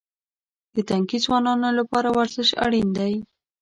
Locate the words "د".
0.75-0.77